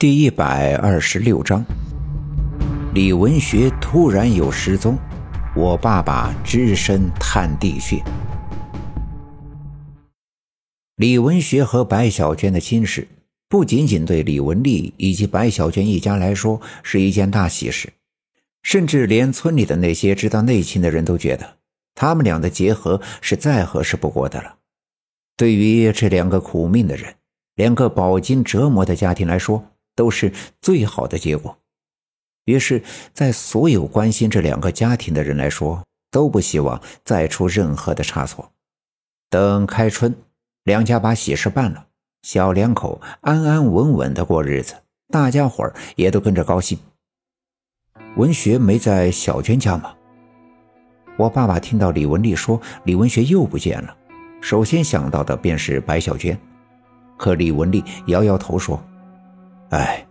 [0.00, 1.62] 第一百二十六章，
[2.94, 4.96] 李文学突然有失踪，
[5.54, 8.02] 我爸爸只身探地穴。
[10.96, 13.06] 李文学和白小娟的亲事，
[13.46, 17.92] 不仅仅对李文丽以及白小娟一家来说是一件大喜事，
[18.62, 21.58] 甚至连村里的那些知道内情的人都觉得，
[21.94, 24.54] 他们俩的结合是再合适不过的了。
[25.36, 27.16] 对于这两个苦命的人，
[27.56, 29.62] 两个饱经折磨的家庭来说，
[29.94, 31.58] 都是最好的结果，
[32.46, 38.50] 于是，在所有关心这两个家庭的人来说，都不希望再出任何的差错。
[39.28, 40.14] 等开春，
[40.64, 41.86] 两家把喜事办了，
[42.22, 44.74] 小两口安安稳稳的过日子，
[45.12, 46.78] 大家伙也都跟着高兴。
[48.16, 49.94] 文学没在小娟家吗？
[51.16, 53.94] 我爸爸听到李文丽说李文学又不见了，
[54.40, 56.36] 首先想到的便是白小娟，
[57.18, 58.82] 可李文丽摇摇头说。
[59.70, 60.06] 哎，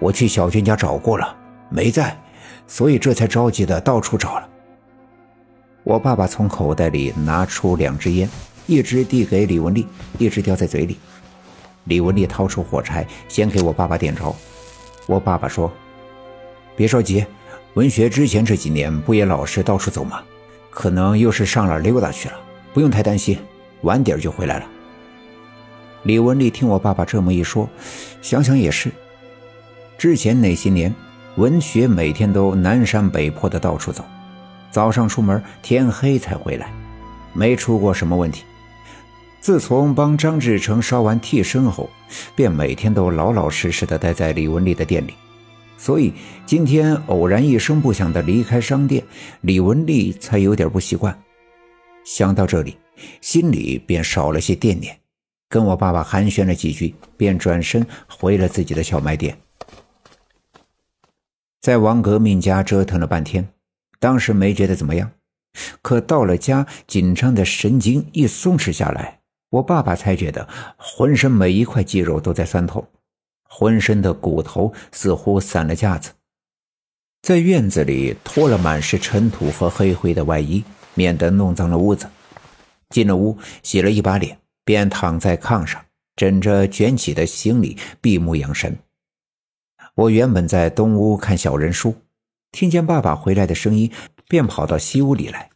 [0.00, 1.36] 我去小娟家找过了，
[1.70, 2.16] 没在，
[2.66, 4.48] 所以这才着急的到处找了。
[5.84, 8.28] 我爸爸从口袋里拿出两支烟，
[8.66, 9.86] 一支递给李文丽，
[10.18, 10.98] 一支叼在嘴里。
[11.84, 14.34] 李文丽掏出火柴，先给我爸爸点着。
[15.06, 15.70] 我爸爸说
[16.74, 17.24] ：“别着急，
[17.74, 20.22] 文学之前这几年不也老是到处走吗？
[20.70, 22.34] 可能又是上哪溜达去了，
[22.72, 23.38] 不用太担心，
[23.82, 24.66] 晚点就回来了。”
[26.02, 27.68] 李文丽听我爸爸这么一说，
[28.20, 28.90] 想想也是。
[29.96, 30.94] 之前那些年，
[31.36, 34.04] 文学每天都南山北坡的到处走，
[34.70, 36.72] 早上出门，天黑才回来，
[37.32, 38.44] 没出过什么问题。
[39.40, 41.90] 自从帮张志成烧完替身后，
[42.34, 45.14] 便每天都老老实实的待在李文丽的店里，
[45.76, 46.12] 所以
[46.46, 49.04] 今天偶然一声不响的离开商店，
[49.42, 51.16] 李文丽才有点不习惯。
[52.04, 52.76] 想到这里，
[53.20, 54.98] 心里便少了些惦念，
[55.48, 59.36] 跟我爸爸寒暄了几句，便转身回了自己的小卖店。
[61.64, 63.48] 在王革命家折腾了半天，
[63.98, 65.10] 当时没觉得怎么样，
[65.80, 72.86] 可到了家，紧张的神经一松弛下来，我爸爸才觉得浑身每一块肌肉都在酸痛，
[73.48, 76.10] 浑身的骨头似乎散了架子。
[77.22, 82.06] 在院子里脱了满是尘土和黑灰的外衣，免得弄脏了屋子。
[82.90, 84.36] 进了屋，洗了一把脸，
[84.66, 85.82] 便躺在炕上，
[86.14, 88.76] 枕着卷起的行李，闭目养神。
[89.96, 91.94] 我原本在东屋看小人书，
[92.50, 93.92] 听见爸爸回来的声音，
[94.28, 95.50] 便跑到西屋里来。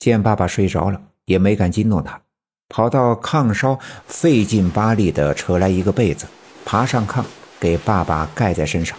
[0.00, 2.20] 见爸爸睡着了，也没敢惊动他，
[2.68, 6.26] 跑到炕梢，费劲巴力地扯来一个被子，
[6.64, 7.24] 爬上炕，
[7.60, 8.98] 给爸爸盖在身上。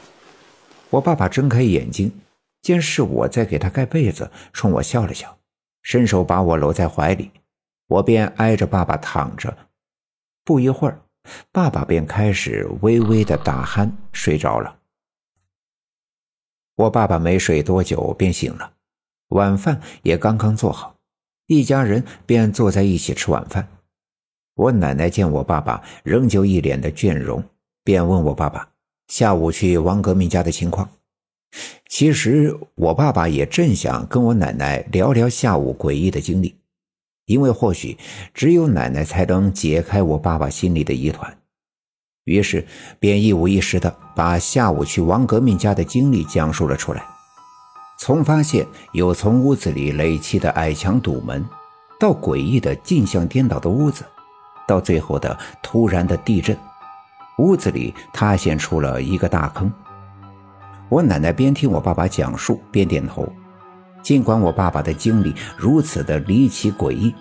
[0.89, 2.09] 我爸爸睁开眼睛，
[2.61, 5.37] 见是我在给他盖被子，冲我笑了笑，
[5.81, 7.29] 伸手把我搂在怀里，
[7.87, 9.57] 我便挨着爸爸躺着。
[10.45, 11.01] 不一会儿。
[11.51, 14.79] 爸爸便开始微微的打鼾，睡着了。
[16.75, 18.73] 我爸爸没睡多久便醒了，
[19.29, 20.97] 晚饭也刚刚做好，
[21.47, 23.67] 一家人便坐在一起吃晚饭。
[24.55, 27.43] 我奶奶见我爸爸仍旧一脸的倦容，
[27.83, 28.69] 便问我爸爸
[29.07, 30.89] 下午去王革命家的情况。
[31.87, 36.55] 其实我爸爸也正想跟我奶奶聊聊下午诡异的经历。
[37.25, 37.97] 因为或许
[38.33, 41.37] 只有奶奶才能解开我爸爸心里的疑团，
[42.23, 42.65] 于是
[42.99, 47.03] 便一五一十的把下午去王革命家的经历讲述了出来。
[47.97, 51.43] 从发现有从屋子里垒起的矮墙堵门，
[51.99, 54.03] 到诡异的镜像颠倒的屋子，
[54.67, 56.55] 到最后的突然的地震，
[57.39, 59.71] 屋子里塌陷出了一个大坑。
[60.89, 63.27] 我奶奶边听我爸爸讲述边点头。
[64.05, 67.11] 尽管我爸爸的经历如此的离奇诡异，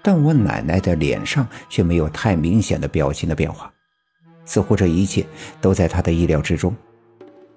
[0.00, 3.68] 但我奶奶的脸上却没有太明显的表情的变化，
[4.44, 5.26] 似乎这一切
[5.60, 6.72] 都在她的意料之中。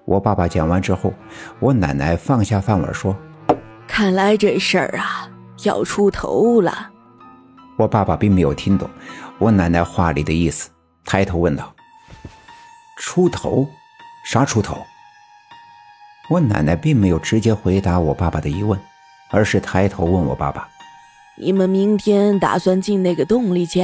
[0.06, 1.14] 我爸爸讲完之后，
[1.60, 3.16] 我奶奶放下饭碗说
[3.88, 5.30] ：“看来这事儿啊
[5.64, 6.90] 要出头了。”
[7.78, 8.90] 我爸爸并没有听懂
[9.38, 10.72] 我奶奶话里的意思，
[11.06, 11.72] 抬头问道
[12.98, 13.68] ：“出头？
[14.26, 14.76] 啥出头？”
[16.33, 18.80] 我奶奶并没有直接回答我爸爸的疑问，
[19.30, 20.68] 而是抬头问我爸爸
[21.38, 23.83] ：“你们明天打算进那个洞里去？”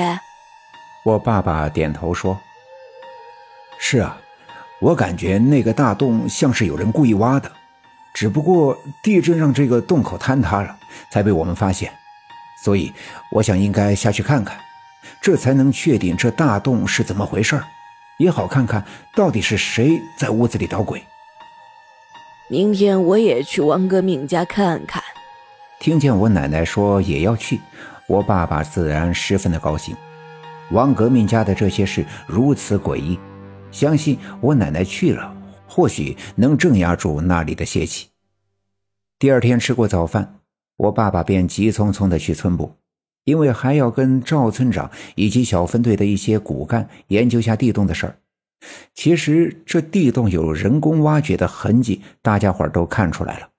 [1.06, 2.36] 我爸爸点头说
[3.78, 4.18] ：“是啊，
[4.82, 7.52] 我感觉那个大洞像是有人故意挖的，
[8.16, 10.76] 只不过地震让这个洞口坍塌了，
[11.12, 11.94] 才被我们发现。
[12.64, 12.92] 所以
[13.32, 14.58] 我想应该下去看看，
[15.22, 17.62] 这才能确定这大洞是怎么回事
[18.18, 18.84] 也好看看
[19.16, 21.00] 到底是谁在屋子里捣鬼。”
[22.52, 25.04] 明天我也去王革命家看看。
[25.80, 27.60] 听见我奶奶说也要去，
[28.08, 29.96] 我爸爸自然十分的高兴。
[30.72, 33.20] 王革命家的这些事如此诡异，
[33.72, 35.32] 相信我奶奶去了，
[35.68, 38.08] 或许能镇压住那里的邪气。
[39.20, 40.40] 第二天吃过早饭，
[40.76, 42.74] 我爸爸便急匆匆的去村部，
[43.26, 48.16] 因为还要跟赵村长以及小分队的一些骨干研究下地洞的事儿。
[48.94, 53.50] 其实这地洞有人工挖掘的痕迹，大家伙都看出来了，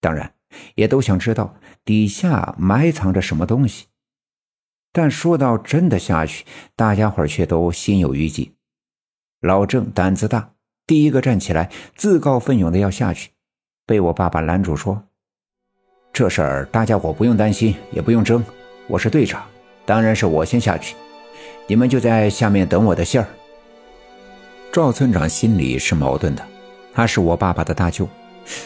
[0.00, 0.32] 当然
[0.74, 3.86] 也都想知道底下埋藏着什么东西。
[4.92, 6.44] 但说到真的下去，
[6.74, 8.52] 大家伙却都心有余悸。
[9.40, 10.52] 老郑胆子大，
[10.86, 13.30] 第一个站起来，自告奋勇的要下去，
[13.86, 15.04] 被我爸爸拦住说
[16.12, 18.42] ：“这事儿大家伙不用担心，也不用争，
[18.88, 19.44] 我是队长，
[19.84, 20.96] 当然是我先下去，
[21.66, 23.28] 你们就在下面等我的信儿。”
[24.78, 26.44] 赵村长心里是矛盾的，
[26.94, 28.08] 他是我爸爸的大舅，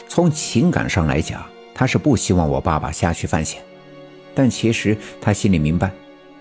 [0.06, 1.42] 从情感上来讲，
[1.72, 3.62] 他是不希望我爸爸下去犯险，
[4.34, 5.90] 但其实他心里明白，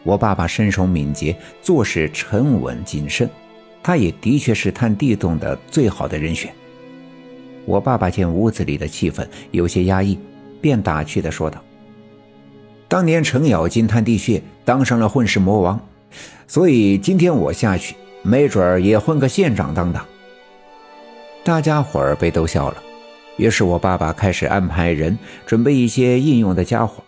[0.03, 3.29] 我爸爸身手敏捷，做事沉稳谨慎。
[3.81, 6.53] 他也的确是探地洞的最好的人选。
[7.63, 10.19] 我爸爸见屋子里的气氛有些压抑，
[10.59, 11.63] 便打趣地说道
[12.89, 15.79] ：“当年程咬金探地穴，当上了混世魔王，
[16.45, 20.05] 所以今天我下去，没准儿也混个县长当当。”
[21.43, 22.77] 大家伙儿被逗笑了，
[23.37, 27.00] 于是我爸爸开始安排人准备一些应用的家伙，